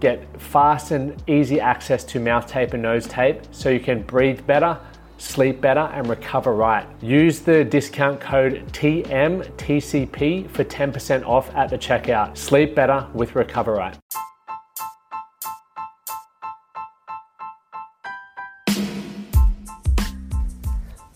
[0.00, 4.46] get fast and easy access to mouth tape and nose tape so you can breathe
[4.46, 4.78] better,
[5.18, 6.86] sleep better, and recover right.
[7.02, 12.36] Use the discount code TMTCP for 10% off at the checkout.
[12.36, 13.98] Sleep better with Recover Right.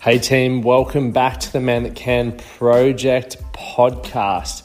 [0.00, 4.64] Hey team, welcome back to the Man That Can Project podcast.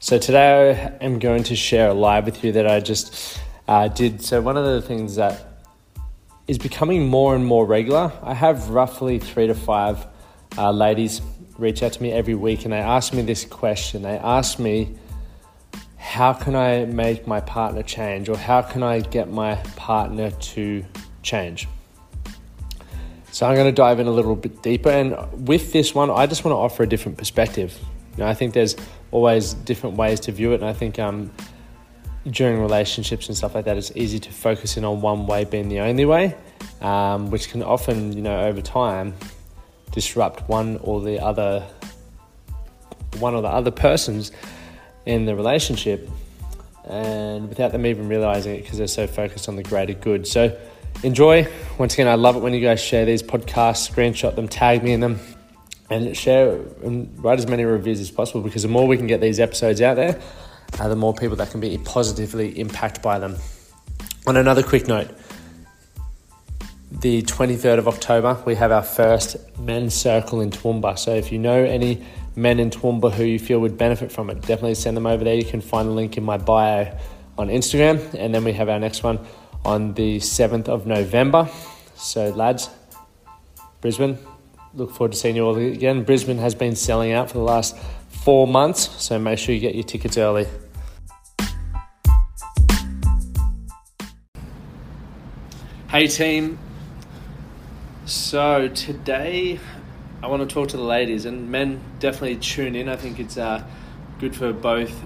[0.00, 3.88] So today I am going to share a live with you that I just uh,
[3.88, 4.22] did.
[4.22, 5.64] So, one of the things that
[6.46, 10.06] is becoming more and more regular, I have roughly three to five
[10.56, 11.20] uh, ladies
[11.58, 14.02] reach out to me every week and they ask me this question.
[14.02, 14.94] They ask me,
[15.96, 18.28] How can I make my partner change?
[18.28, 20.84] Or how can I get my partner to
[21.22, 21.66] change?
[23.32, 24.90] So, I'm going to dive in a little bit deeper.
[24.90, 27.76] And with this one, I just want to offer a different perspective.
[28.12, 28.76] You know, I think there's
[29.10, 31.30] always different ways to view it, and I think um,
[32.30, 35.68] during relationships and stuff like that, it's easy to focus in on one way being
[35.68, 36.34] the only way,
[36.80, 39.14] um, which can often, you know, over time,
[39.92, 41.64] disrupt one or the other,
[43.18, 44.32] one or the other persons
[45.04, 46.08] in the relationship,
[46.84, 50.26] and without them even realizing it because they're so focused on the greater good.
[50.26, 50.56] So,
[51.02, 51.48] enjoy.
[51.78, 54.92] Once again, I love it when you guys share these podcasts, screenshot them, tag me
[54.92, 55.20] in them,
[55.90, 59.20] and share and write as many reviews as possible because the more we can get
[59.20, 60.20] these episodes out there
[60.78, 63.36] uh, the more people that can be positively impacted by them.
[64.26, 65.10] On another quick note,
[66.90, 70.98] the 23rd of October, we have our first men's circle in Toowoomba.
[70.98, 72.04] So if you know any
[72.36, 75.34] men in Toowoomba who you feel would benefit from it, definitely send them over there.
[75.34, 76.96] You can find the link in my bio
[77.38, 78.14] on Instagram.
[78.14, 79.18] And then we have our next one
[79.64, 81.48] on the 7th of November.
[81.96, 82.70] So, lads,
[83.80, 84.18] Brisbane,
[84.74, 86.04] look forward to seeing you all again.
[86.04, 87.76] Brisbane has been selling out for the last
[88.26, 90.48] four months, so make sure you get your tickets early.
[95.88, 96.58] Hey team,
[98.04, 99.60] so today
[100.24, 102.88] I want to talk to the ladies and men definitely tune in.
[102.88, 103.62] I think it's uh,
[104.18, 105.04] good for both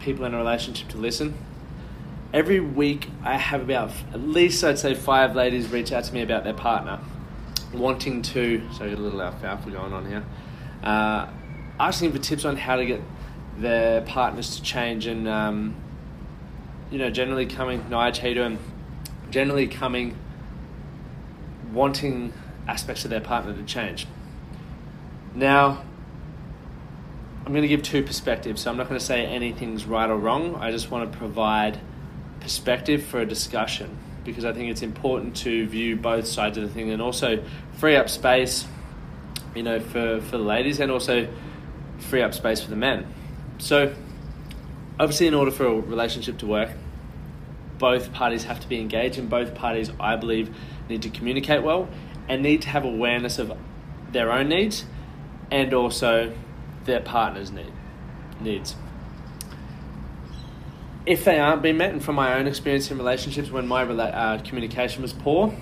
[0.00, 1.38] people in a relationship to listen.
[2.32, 6.22] Every week I have about at least I'd say five ladies reach out to me
[6.22, 6.98] about their partner
[7.74, 10.24] wanting to, so a little alfalfa going on here,
[10.82, 11.28] uh,
[11.78, 13.00] asking for tips on how to get
[13.58, 15.74] their partners to change and, um,
[16.90, 18.58] you know, generally coming, how you doing?
[19.30, 20.16] Generally coming,
[21.72, 22.32] wanting
[22.66, 24.06] aspects of their partner to change.
[25.34, 25.82] Now,
[27.44, 30.16] I'm going to give two perspectives, so I'm not going to say anything's right or
[30.16, 30.54] wrong.
[30.56, 31.80] I just want to provide
[32.40, 36.70] perspective for a discussion because I think it's important to view both sides of the
[36.70, 37.42] thing and also
[37.78, 38.66] free up space,
[39.54, 41.28] you know, for, for the ladies and also
[41.98, 43.06] free up space for the men.
[43.58, 43.94] So,
[44.98, 46.70] obviously, in order for a relationship to work,
[47.78, 50.54] both parties have to be engaged, and both parties, I believe,
[50.88, 51.88] need to communicate well
[52.28, 53.52] and need to have awareness of
[54.12, 54.86] their own needs
[55.50, 56.32] and also
[56.84, 57.72] their partner's need,
[58.40, 58.76] needs
[61.06, 64.42] if they aren't being met, and from my own experience in relationships, when my uh,
[64.42, 65.54] communication was poor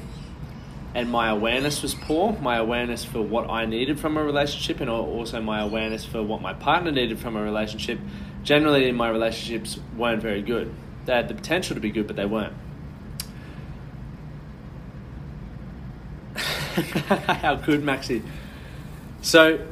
[0.95, 4.91] and my awareness was poor, my awareness for what I needed from a relationship, and
[4.91, 7.99] also my awareness for what my partner needed from a relationship,
[8.43, 10.73] generally my relationships weren't very good.
[11.07, 12.53] They had the potential to be good, but they weren't.
[16.37, 18.23] How good, Maxi.
[19.23, 19.67] So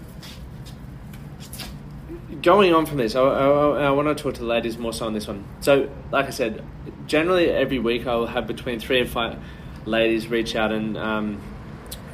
[2.43, 5.07] going on from this, I, I, I, want to talk to the ladies more so
[5.07, 5.45] on this one.
[5.61, 6.65] So, like I said,
[7.07, 9.39] generally every week I'll have between three and five
[9.87, 11.41] ladies reach out and um,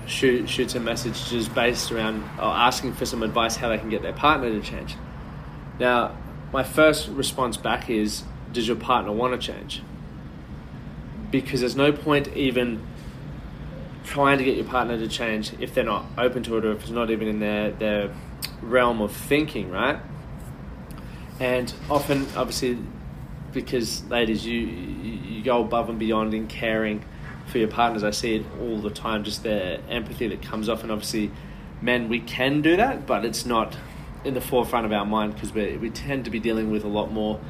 [0.07, 4.03] shoot shoot some messages based around or asking for some advice how they can get
[4.03, 4.97] their partner to change.
[5.79, 6.17] Now,
[6.53, 9.83] my first response back is, does your partner want to change?
[11.31, 12.87] Because there's no point even
[14.05, 16.83] trying to get your partner to change if they're not open to it or if
[16.83, 18.11] it's not even in their, their
[18.63, 19.99] realm of thinking, right?
[21.41, 22.79] And often, obviously,
[23.53, 27.05] because ladies, you you go above and beyond in caring
[27.47, 28.05] for your partners.
[28.05, 30.83] I see it all the time, just the empathy that comes off.
[30.83, 31.31] And obviously,
[31.81, 33.77] men, we can do that, but it's not
[34.25, 36.89] in the forefront of our mind because we, we tend to be dealing with a
[36.89, 37.41] lot more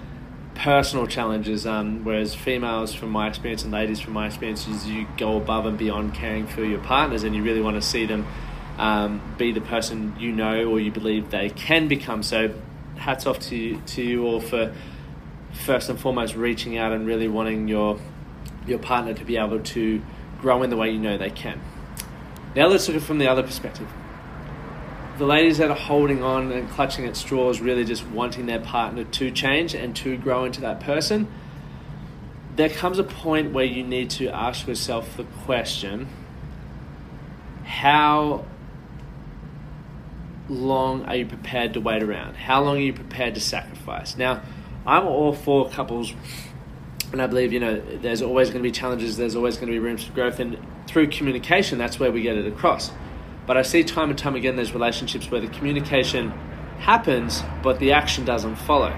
[0.54, 1.66] personal challenges.
[1.66, 5.66] Um, whereas females, from my experience, and ladies, from my experience, is you go above
[5.66, 8.26] and beyond caring for your partners and you really want to see them
[8.78, 12.22] um, be the person you know or you believe they can become.
[12.22, 12.52] So,
[12.96, 14.74] hats off to you, to you all for
[15.52, 17.98] first and foremost reaching out and really wanting your
[18.66, 20.02] your partner to be able to
[20.40, 21.60] grow in the way you know they can.
[22.54, 23.88] Now let's look at it from the other perspective.
[25.18, 29.04] The ladies that are holding on and clutching at straws, really just wanting their partner
[29.04, 31.28] to change and to grow into that person,
[32.56, 36.08] there comes a point where you need to ask yourself the question
[37.64, 38.44] how
[40.48, 42.36] long are you prepared to wait around?
[42.36, 44.16] How long are you prepared to sacrifice?
[44.16, 44.42] Now,
[44.86, 46.12] I'm all for couples
[47.12, 49.72] and I believe, you know, there's always going to be challenges, there's always going to
[49.72, 52.90] be rooms for growth, and through communication, that's where we get it across.
[53.46, 56.30] But I see time and time again there's relationships where the communication
[56.78, 58.90] happens, but the action doesn't follow.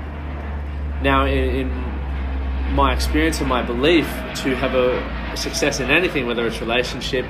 [1.02, 6.44] Now, in, in my experience and my belief, to have a, success in anything, whether
[6.48, 7.24] it's relationship,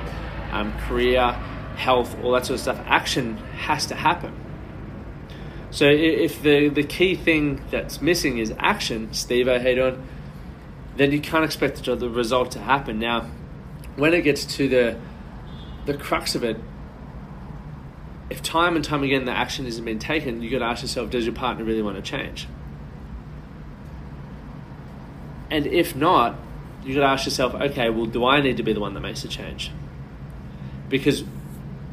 [0.51, 1.35] um, career,
[1.79, 4.33] health, all that sort of stuff, action has to happen.
[5.71, 10.07] So if the, the key thing that's missing is action, Steve, doing?
[10.97, 12.99] then you can't expect the result to happen.
[12.99, 13.29] Now,
[13.95, 14.99] when it gets to the
[15.85, 16.57] the crux of it,
[18.29, 21.09] if time and time again the action isn't being taken, you got to ask yourself:
[21.09, 22.47] Does your partner really want to change?
[25.49, 26.37] And if not,
[26.83, 29.01] you got to ask yourself: Okay, well, do I need to be the one that
[29.01, 29.71] makes the change?
[30.89, 31.23] Because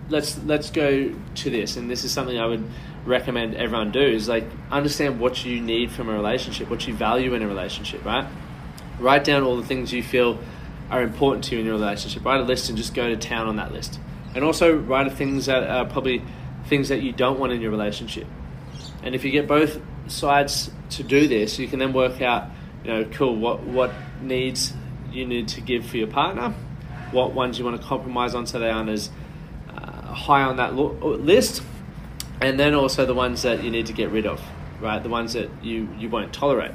[0.08, 2.64] let's let's go to this, and this is something I would
[3.04, 7.34] recommend everyone do: is like understand what you need from a relationship, what you value
[7.34, 8.26] in a relationship, right?
[8.98, 10.38] Write down all the things you feel
[10.90, 12.24] are important to you in your relationship.
[12.24, 13.98] Write a list and just go to town on that list.
[14.34, 16.22] And also write things that are probably
[16.66, 18.26] things that you don't want in your relationship.
[19.02, 22.48] And if you get both sides to do this, you can then work out,
[22.84, 24.72] you know, cool, what, what needs
[25.10, 26.54] you need to give for your partner,
[27.12, 29.10] what ones you want to compromise on so they aren't as
[30.16, 31.62] high on that lo- list,
[32.40, 34.42] and then also the ones that you need to get rid of,
[34.80, 35.02] right?
[35.02, 36.72] The ones that you, you won't tolerate.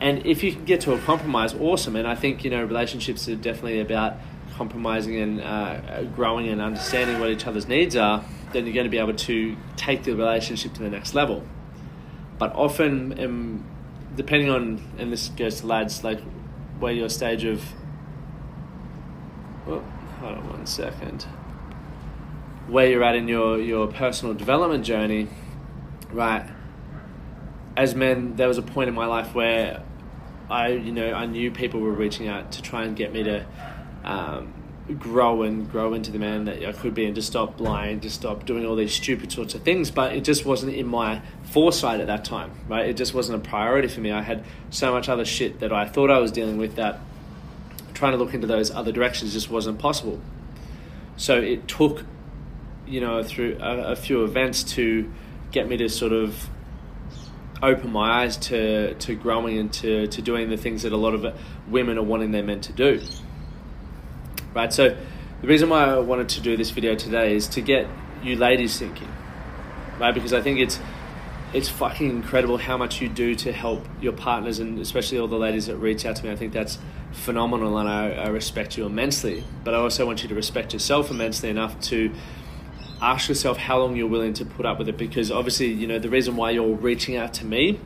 [0.00, 1.94] And if you can get to a compromise, awesome.
[1.94, 4.16] And I think you know relationships are definitely about
[4.54, 8.24] compromising and uh, growing and understanding what each other's needs are.
[8.52, 11.44] Then you're going to be able to take the relationship to the next level.
[12.38, 13.64] But often, um,
[14.16, 16.20] depending on, and this goes to lads, like
[16.80, 17.64] where your stage of,
[19.68, 19.84] oh,
[20.20, 21.26] hold on one second,
[22.68, 25.28] where you're at in your your personal development journey,
[26.10, 26.48] right?
[27.76, 29.82] As men, there was a point in my life where
[30.50, 33.46] I you know I knew people were reaching out to try and get me to
[34.04, 34.52] um,
[34.98, 38.10] grow and grow into the man that I could be and to stop lying, to
[38.10, 39.90] stop doing all these stupid sorts of things.
[39.90, 42.88] But it just wasn't in my foresight at that time, right?
[42.88, 44.10] It just wasn't a priority for me.
[44.10, 47.00] I had so much other shit that I thought I was dealing with that
[47.94, 50.20] trying to look into those other directions just wasn't possible.
[51.16, 52.04] So it took,
[52.86, 55.10] you know, through a, a few events to
[55.50, 56.48] get me to sort of
[57.62, 61.14] open my eyes to, to growing and to, to doing the things that a lot
[61.14, 61.38] of
[61.68, 63.00] women are wanting their men to do.
[64.52, 64.96] Right, so
[65.40, 67.86] the reason why I wanted to do this video today is to get
[68.22, 69.08] you ladies thinking,
[69.98, 70.12] right?
[70.12, 70.78] Because I think it's
[71.52, 75.36] it's fucking incredible how much you do to help your partners and especially all the
[75.36, 76.30] ladies that reach out to me.
[76.30, 76.78] I think that's
[77.12, 79.44] phenomenal and I, I respect you immensely.
[79.62, 82.10] But I also want you to respect yourself immensely enough to
[83.02, 85.98] ask yourself how long you're willing to put up with it because obviously, you know,
[85.98, 87.80] the reason why you're reaching out to me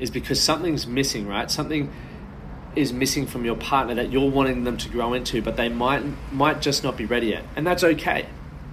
[0.00, 1.48] is because something's missing, right?
[1.48, 1.92] Something
[2.74, 6.04] is missing from your partner that you're wanting them to grow into, but they might
[6.32, 7.44] might just not be ready yet.
[7.54, 8.26] And that's okay.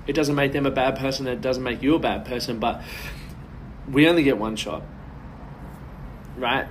[0.07, 2.81] It doesn't make them a bad person, it doesn't make you a bad person, but
[3.91, 4.81] we only get one shot.
[6.37, 6.67] Right?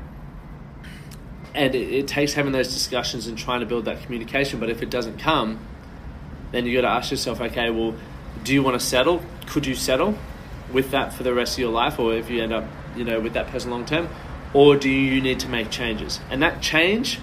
[1.55, 4.83] And it, it takes having those discussions and trying to build that communication, but if
[4.83, 5.61] it doesn't come,
[6.51, 7.95] then you got to ask yourself, okay, well,
[8.43, 9.23] do you want to settle?
[9.47, 10.17] Could you settle
[10.73, 12.65] with that for the rest of your life, or if you end up,
[12.97, 14.09] you know, with that person long term,
[14.53, 16.21] or do you need to make changes?
[16.31, 17.21] And that change,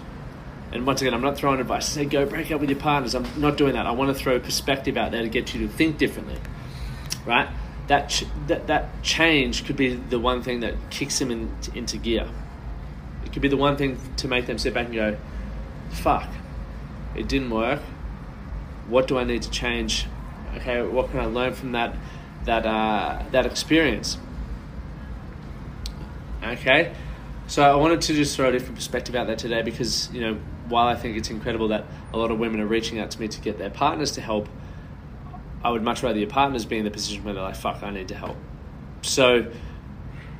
[0.71, 1.87] and once again, I'm not throwing advice.
[1.87, 3.15] Say go break up with your partners.
[3.15, 3.85] I'm not doing that.
[3.85, 6.37] I want to throw perspective out there to get you to think differently,
[7.25, 7.49] right?
[7.87, 11.97] That ch- that that change could be the one thing that kicks them in, into
[11.97, 12.27] gear.
[13.25, 15.17] It could be the one thing to make them sit back and go,
[15.91, 16.29] "Fuck,
[17.15, 17.81] it didn't work.
[18.87, 20.07] What do I need to change
[20.57, 21.95] okay, what can I learn from that
[22.45, 24.17] that uh, that experience?
[26.43, 26.93] Okay,
[27.47, 30.39] so I wanted to just throw a different perspective out there today because you know
[30.67, 33.27] while I think it's incredible that a lot of women are reaching out to me
[33.27, 34.47] to get their partners to help,
[35.63, 37.89] I would much rather your partners be in the position where they're like, fuck, I
[37.91, 38.37] need to help.
[39.01, 39.51] So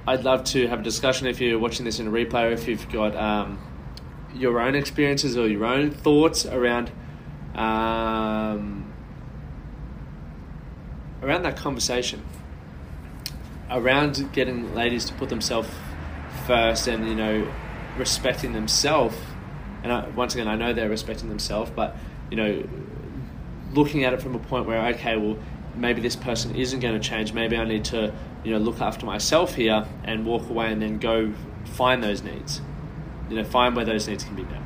[0.08, 2.68] I'd love to have a discussion if you're watching this in a replay or if
[2.68, 3.60] you've got um,
[4.34, 6.92] your own experiences or your own thoughts around
[7.56, 8.93] um,
[11.24, 12.24] around that conversation
[13.72, 15.70] around getting ladies to put themselves
[16.46, 17.48] first and you know
[17.98, 19.16] respecting themselves
[19.84, 21.96] and I, once again I know they're respecting themselves but
[22.30, 22.68] you know
[23.74, 25.38] looking at it from a point where okay well
[25.76, 28.14] maybe this person isn't going to change maybe I need to
[28.44, 31.34] you know look after myself here and walk away and then go
[31.66, 32.62] find those needs
[33.30, 34.62] you know find where those needs can be met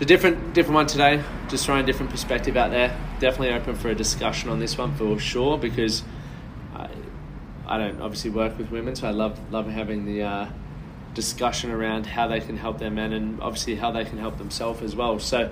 [0.00, 3.74] it's a different different one today just throwing a different perspective out there definitely open
[3.74, 6.02] for a discussion on this one for sure because
[6.74, 6.88] I,
[7.66, 10.48] I don't obviously work with women so I love love having the uh,
[11.12, 14.80] discussion around how they can help their men and obviously how they can help themselves
[14.80, 15.50] as well so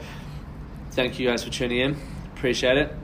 [0.92, 1.96] thank you guys for tuning in
[2.34, 2.96] appreciate it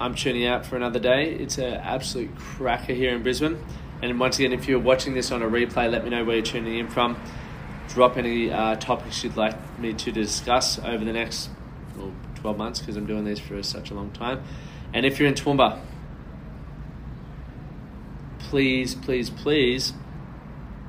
[0.00, 1.32] I'm tuning out for another day.
[1.32, 3.64] It's an absolute cracker here in Brisbane.
[4.02, 6.44] And once again, if you're watching this on a replay, let me know where you're
[6.44, 7.16] tuning in from.
[7.94, 11.48] Drop any uh, topics you'd like me to discuss over the next
[11.96, 14.42] well, 12 months because I'm doing these for such a long time.
[14.92, 15.80] And if you're in Toowoomba,
[18.40, 19.92] please, please, please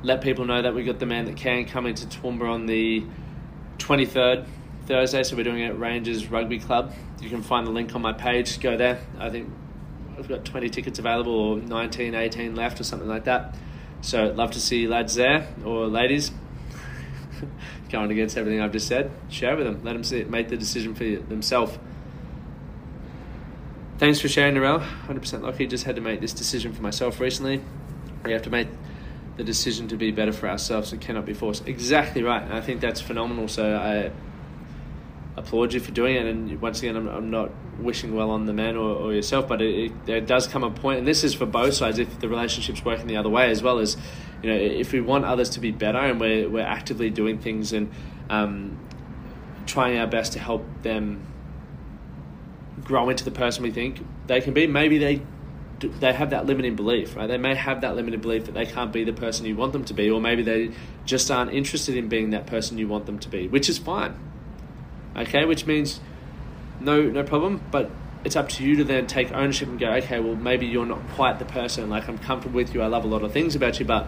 [0.01, 3.05] let people know that we got the man that can come into Toowoomba on the
[3.77, 4.47] 23rd
[4.87, 6.91] Thursday, so we're doing it at Rangers Rugby Club.
[7.21, 8.59] You can find the link on my page.
[8.59, 8.99] Go there.
[9.19, 9.51] I think
[10.17, 13.55] I've got 20 tickets available, or 19, 18 left, or something like that.
[14.01, 16.31] So love to see you lads there or ladies.
[17.89, 19.81] Going against everything I've just said, share with them.
[19.83, 21.77] Let them see make the decision for themselves.
[23.97, 24.85] Thanks for sharing, Narelle.
[25.07, 25.67] 100% lucky.
[25.67, 27.61] Just had to make this decision for myself recently.
[28.25, 28.67] We have to make
[29.37, 30.91] the decision to be better for ourselves.
[30.91, 31.67] It cannot be forced.
[31.67, 32.41] Exactly right.
[32.41, 33.47] And I think that's phenomenal.
[33.47, 34.11] So I
[35.37, 36.25] applaud you for doing it.
[36.25, 39.61] And once again, I'm, I'm not wishing well on the man or, or yourself, but
[39.61, 41.99] it, it, does come a point, and this is for both sides.
[41.99, 43.97] If the relationship's working the other way as well as,
[44.45, 47.73] you know, if we want others to be better and we're we're actively doing things
[47.73, 47.91] and
[48.29, 48.77] um,
[49.65, 51.25] trying our best to help them
[52.83, 54.67] grow into the person we think they can be.
[54.67, 55.21] Maybe they
[55.79, 57.27] they have that limiting belief, right?
[57.27, 59.83] They may have that limited belief that they can't be the person you want them
[59.85, 60.71] to be, or maybe they
[61.05, 64.15] just aren't interested in being that person you want them to be, which is fine
[65.15, 65.99] okay, which means
[66.79, 67.89] no no problem, but
[68.23, 71.07] it's up to you to then take ownership and go, okay, well maybe you're not
[71.09, 71.89] quite the person.
[71.89, 74.07] Like I'm comfortable with you, I love a lot of things about you, but